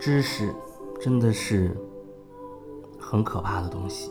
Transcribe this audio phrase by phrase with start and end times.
[0.00, 0.50] 知识
[0.98, 1.76] 真的是
[2.98, 4.10] 很可怕的东西，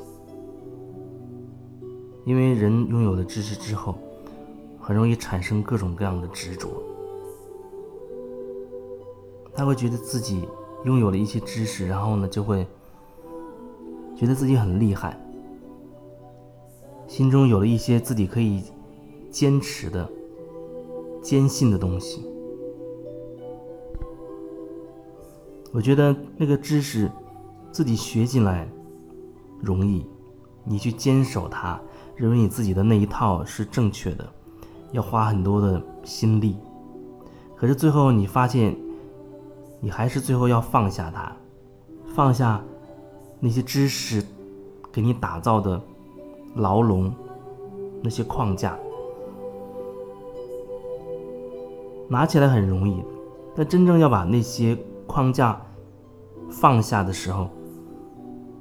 [2.26, 3.98] 因为人拥有了知识之后，
[4.80, 6.89] 很容易产生各种各样的执着。
[9.60, 10.48] 他会觉得自己
[10.86, 12.66] 拥有了一些知识，然后呢，就会
[14.16, 15.20] 觉得自己很厉害，
[17.08, 18.63] 心中有了一些自己可以
[19.30, 20.09] 坚持的、
[21.22, 22.26] 坚信的东西。
[25.73, 27.12] 我觉得那个知识
[27.70, 28.66] 自己学进来
[29.60, 30.05] 容易，
[30.63, 31.77] 你去坚守它，
[32.16, 34.26] 认为你自己的那一套是正确的，
[34.94, 36.55] 要花很多的心力。
[37.57, 38.73] 可是最后你发现，
[39.80, 41.32] 你还是最后要放下它，
[42.16, 42.62] 放下
[43.40, 44.24] 那些知识
[44.91, 45.82] 给你打造的
[46.55, 47.13] 牢笼，
[48.02, 48.77] 那些框架，
[52.08, 53.04] 拿起来很容易，
[53.55, 54.77] 但真正要把那些。
[55.12, 55.60] 框架
[56.52, 57.49] 放下的时候，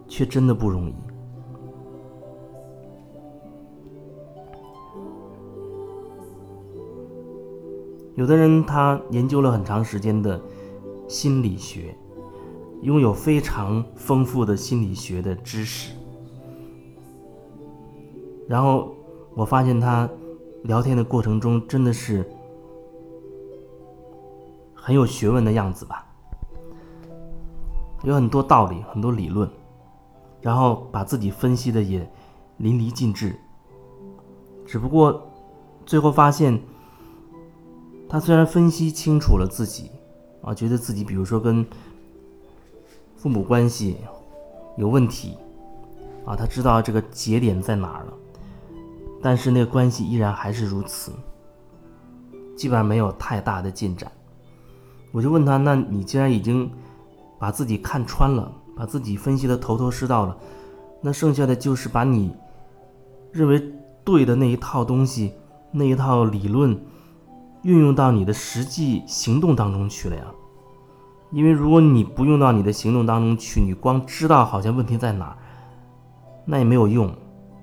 [0.09, 0.95] 却真的不容易。
[8.15, 10.41] 有的人他研究了很长时间的
[11.09, 11.97] 心理学，
[12.83, 15.95] 拥有非常丰富的心理学的知识，
[18.47, 18.95] 然后
[19.35, 20.09] 我发现他
[20.65, 22.31] 聊天的过程中真的是
[24.75, 26.05] 很有学问的样子吧。
[28.05, 29.51] 有很多道理，很多理论，
[30.41, 32.09] 然后把自己分析的也
[32.59, 33.35] 淋漓尽致。
[34.65, 35.27] 只不过
[35.85, 36.63] 最后发现，
[38.09, 39.91] 他虽然分析清楚了自己，
[40.43, 41.67] 啊，觉得自己比如说跟
[43.17, 43.97] 父母关系
[44.77, 45.37] 有问题，
[46.25, 48.13] 啊，他知道这个节点在哪儿了，
[49.23, 51.13] 但是那个关系依然还是如此，
[52.57, 54.11] 基本上没有太大的进展。
[55.13, 56.71] 我就问他，那你既然已经。
[57.41, 60.37] 把自己看穿了，把自己分析的头头是道了，
[61.01, 62.35] 那剩下的就是把你
[63.31, 63.63] 认为
[64.03, 65.35] 对的那一套东西，
[65.71, 66.77] 那一套理论
[67.63, 70.25] 运用到你的实际行动当中去了呀。
[71.31, 75.37] 因为如果你不用到你的行动当中去，你光知道好像问题在哪，
[76.47, 77.15] 那也没有用。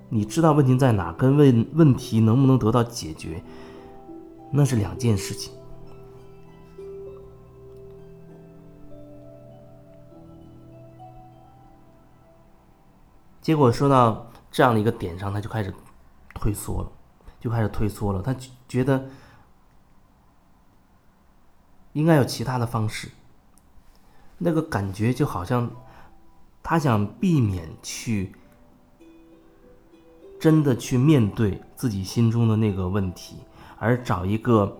[0.08, 3.42] 你知道问题在哪，跟问问题能不能得到解决，
[4.52, 5.52] 那是两件事情。
[13.40, 15.74] 结果说到这样的一个点上，他就开始
[16.34, 16.92] 退缩了，
[17.40, 18.22] 就开始退缩了。
[18.22, 18.34] 他
[18.68, 19.04] 觉得
[21.96, 23.08] 应该有其他的方式。
[24.36, 25.70] 那个感觉就好像
[26.62, 28.32] 他想避免去
[30.38, 33.36] 真的去面对自己心中的那个问题，
[33.78, 34.76] 而找一个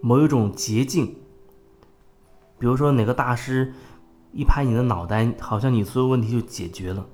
[0.00, 1.14] 某一种捷径，
[2.58, 3.74] 比如说哪个大师。
[4.32, 7.06] 一拍你的脑袋，好像你所有问题就解决了；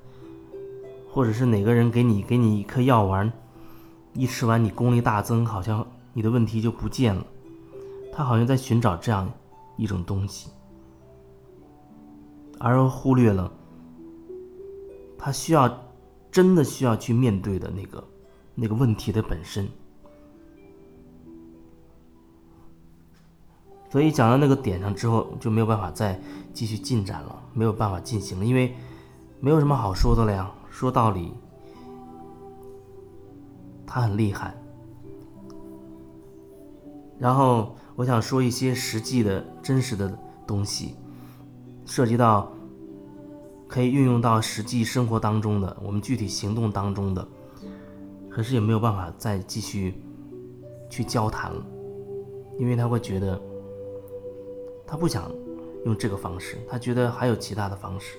[1.09, 3.31] 或者是哪个人给你给你一颗药丸，
[4.13, 7.25] 一吃完你功力大增，好像你的问题就不见了。
[8.15, 9.31] 他好像在寻找这样
[9.75, 10.51] 一种东西，
[12.59, 13.51] 而忽略了
[15.17, 15.69] 他需要
[16.31, 18.03] 真的需要去面对的那个
[18.53, 19.67] 那个问题的本身。
[23.89, 26.19] 所以讲到那个点上之后，就没有办法再
[26.51, 28.75] 继续进展了，没有办法进行了，因为
[29.39, 30.51] 没有什么好说的了呀。
[30.71, 31.31] 说道理，
[33.85, 34.55] 他很厉害。
[37.19, 40.95] 然后我想说一些实际的真实的东西，
[41.85, 42.51] 涉及到
[43.67, 47.27] 可以运用到实际生活当中的，我们具体行动当中的，
[48.29, 50.01] 可是也没有办法再继续
[50.89, 51.65] 去交谈了，
[52.59, 53.41] 因为他会觉得。
[54.85, 55.31] 他不想
[55.85, 58.15] 用这个方式，他觉得还有其他的方式。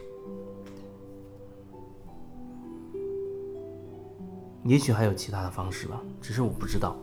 [4.65, 6.97] 也许还有其他的方式吧，只是我不知道。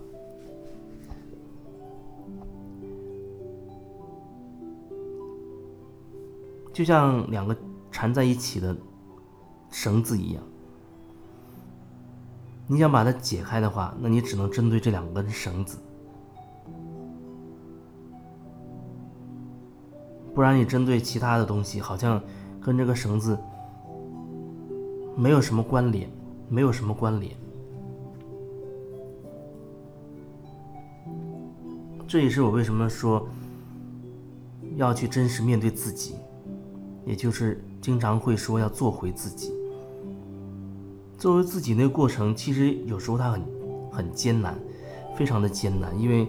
[6.81, 7.55] 就像两个
[7.91, 8.75] 缠在一起的
[9.69, 10.41] 绳子一样，
[12.65, 15.77] 你想把它解开的话，那你只能针对这两根绳子。
[20.33, 22.19] 不然你针对其他的东西，好像
[22.59, 23.37] 跟这个绳子
[25.15, 26.09] 没有什么关联，
[26.49, 27.31] 没有什么关联。
[32.07, 33.27] 这也是我为什么说
[34.77, 36.15] 要去真实面对自己，
[37.05, 39.51] 也就是经常会说要做回自己。
[41.17, 43.41] 作为自己那个过程，其实有时候它很
[43.91, 44.59] 很艰难，
[45.15, 46.27] 非常的艰难，因为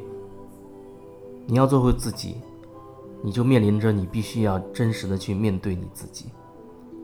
[1.47, 2.37] 你要做回自己，
[3.23, 6.27] 你就面临着你必须要真实的去面对你自己，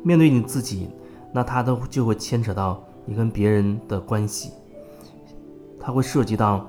[0.02, 0.90] 面对你自己，
[1.32, 4.52] 那它都就会牵扯到你跟别人的关系，
[5.80, 6.68] 它会涉及到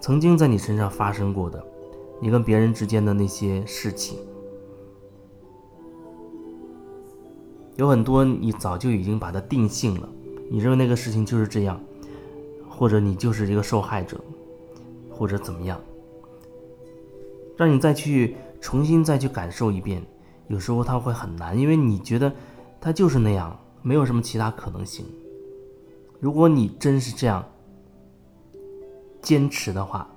[0.00, 1.62] 曾经在你身上发生过的，
[2.18, 4.18] 你跟别人之间的那些事情。
[7.76, 10.08] 有很多你早就已经把它定性了，
[10.50, 11.80] 你认为那个事情就是这样，
[12.68, 14.20] 或者你就是一个受害者，
[15.10, 15.80] 或者怎么样，
[17.56, 20.02] 让你再去重新再去感受一遍，
[20.48, 22.30] 有时候它会很难，因为你觉得
[22.80, 25.06] 它就是那样，没有什么其他可能性。
[26.20, 27.44] 如果你真是这样
[29.20, 30.08] 坚持的话，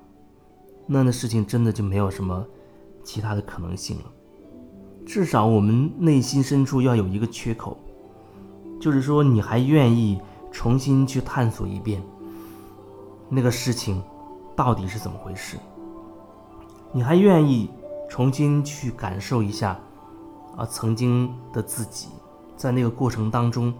[0.86, 2.46] 那那事情真的就没有什么
[3.02, 4.04] 其他的可能性了。
[5.06, 7.78] 至少我们内心深处要有一个缺口，
[8.80, 10.20] 就是说你还愿意
[10.50, 12.02] 重新去探索一遍
[13.28, 14.02] 那个事情
[14.56, 15.56] 到底是怎么回事，
[16.92, 17.70] 你还愿意
[18.10, 19.78] 重新去感受一下
[20.56, 22.08] 啊曾经的自己
[22.56, 23.72] 在那个过程当中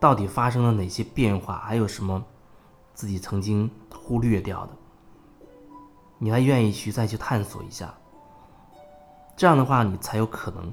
[0.00, 2.24] 到底发生了哪些变化，还有什么
[2.94, 4.72] 自己曾经忽略掉的，
[6.18, 7.94] 你还愿意去再去探索一下。
[9.36, 10.72] 这样的话，你才有可能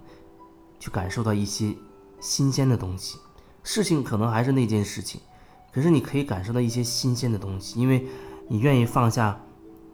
[0.79, 1.75] 去感受到一些
[2.19, 3.17] 新鲜的东西。
[3.63, 5.21] 事情可能还是那件事情，
[5.71, 8.05] 可是你可以感受到一些新鲜的东西，因为
[8.47, 9.39] 你愿意放下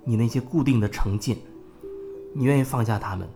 [0.04, 1.38] 你那些固定的成见，
[2.34, 3.28] 你愿意放下他们，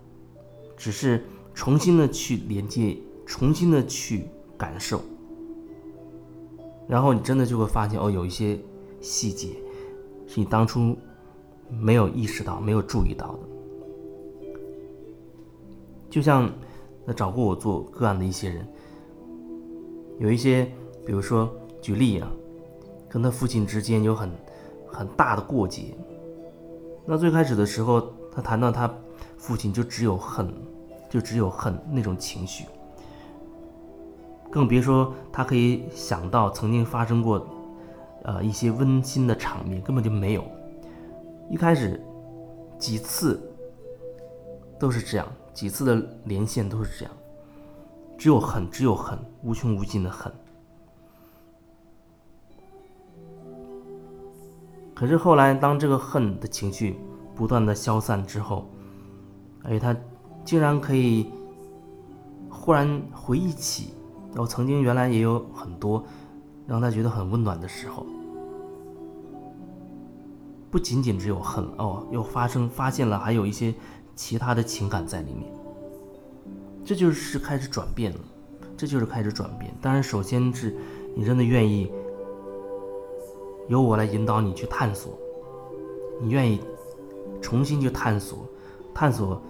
[0.77, 5.01] 只是重新的去连接，重新的去感受，
[6.87, 8.59] 然后你真的就会发现，哦，有一些
[9.01, 9.49] 细节
[10.27, 10.97] 是你当初
[11.69, 13.39] 没有意识到、没有注意到的。
[16.11, 16.51] 就像
[17.05, 18.67] 那找过我做个案的一些人，
[20.19, 20.65] 有一些，
[21.05, 21.49] 比如说
[21.81, 22.29] 举例啊，
[23.09, 24.29] 跟他父亲之间有很
[24.85, 25.95] 很大的过节。
[27.05, 28.93] 那最开始的时候，他谈到他
[29.37, 30.53] 父亲就只有恨，
[31.09, 32.65] 就只有恨那种情绪，
[34.51, 37.47] 更别说他可以想到曾经发生过
[38.23, 40.43] 呃一些温馨的场面，根本就没有。
[41.49, 41.99] 一开始
[42.77, 43.41] 几次
[44.77, 45.25] 都是这样。
[45.53, 47.13] 几次的连线都是这样，
[48.17, 50.31] 只有恨，只有恨，无穷无尽的恨。
[54.93, 56.97] 可是后来，当这个恨的情绪
[57.35, 58.69] 不断的消散之后，
[59.63, 59.95] 哎，他
[60.45, 61.31] 竟然可以
[62.49, 63.93] 忽然回忆起，
[64.35, 66.03] 我曾经原来也有很多
[66.67, 68.05] 让他觉得很温暖的时候，
[70.69, 73.73] 不仅仅只有恨哦，又发生发现了还有一些。
[74.15, 75.51] 其他的情感在里面，
[76.83, 78.19] 这就是开始转变了，
[78.77, 79.73] 这就是开始转变。
[79.81, 80.75] 当然，首先是
[81.15, 81.91] 你真的愿意
[83.67, 85.17] 由我来引导你去探索，
[86.21, 86.59] 你愿意
[87.41, 88.45] 重新去探索，
[88.93, 89.41] 探索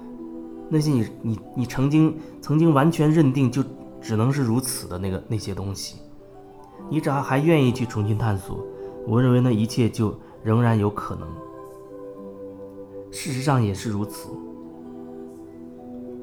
[0.70, 3.64] 那些你你你曾经曾经完全认定就
[4.02, 5.98] 只能是如此的那个那些东西，
[6.90, 8.66] 你只要还愿意去重新探索，
[9.08, 11.28] 我认为那一切就仍然有可能。
[13.12, 14.30] 事实上也是如此。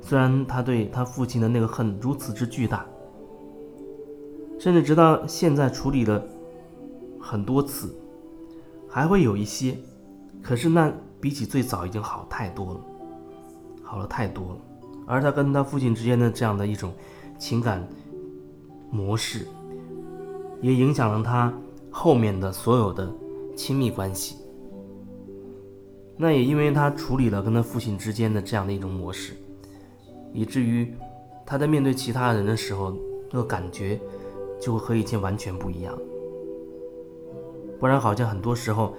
[0.09, 2.87] 虽然他对他父亲的那个恨如此之巨大，
[4.59, 6.25] 甚至直到现在处理了
[7.21, 7.95] 很多次，
[8.89, 9.77] 还会有一些，
[10.43, 12.81] 可是那比起最早已经好太多了，
[13.83, 14.57] 好了太多了。
[15.07, 16.91] 而他跟他父亲之间的这样的一种
[17.39, 17.87] 情感
[18.91, 19.47] 模式，
[20.63, 21.53] 也影响了他
[21.91, 23.15] 后面的所有的
[23.55, 24.37] 亲密关系。
[26.17, 29.35] 那也因为他处理了跟他父亲之间的这样的一种模式。
[30.33, 30.95] 以至于
[31.47, 32.95] 他在面对其他人的时候，
[33.31, 33.99] 那个感觉
[34.61, 35.97] 就会和以前完全不一样。
[37.81, 38.95] 不然，好像很多时候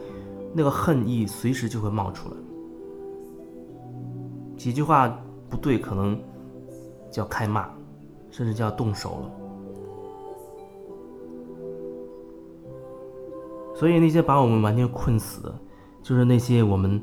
[0.53, 2.35] 那个恨意随时就会冒出来，
[4.57, 5.07] 几句话
[5.49, 6.19] 不对，可能
[7.11, 7.69] 就要开骂，
[8.31, 9.31] 甚至就要动手了。
[13.75, 15.53] 所以，那些把我们完全困死的，
[16.03, 17.01] 就是那些我们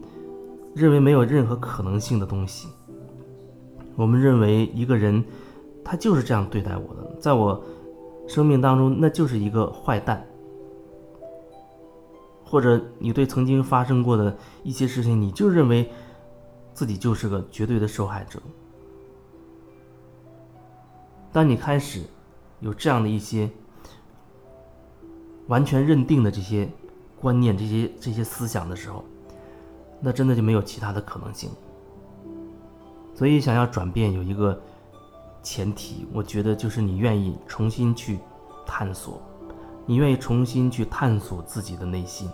[0.74, 2.68] 认为没有任何可能性的东西。
[3.96, 5.24] 我们认为一个人，
[5.82, 7.60] 他就是这样对待我的，在我
[8.28, 10.24] 生命当中，那就是一个坏蛋。
[12.44, 15.90] 或者你对曾经发生过的一些事情，你就认为
[16.72, 18.40] 自己就是个绝对的受害者。
[21.32, 22.02] 当你开始
[22.60, 23.50] 有这样的一些
[25.48, 26.68] 完全认定的这些
[27.20, 29.04] 观念、这些这些思想的时候，
[30.00, 31.50] 那真的就没有其他的可能性。
[33.16, 34.60] 所以想要转变，有一个
[35.42, 38.18] 前提，我觉得就是你愿意重新去
[38.66, 39.22] 探索，
[39.86, 42.30] 你愿意重新去探索自己的内心。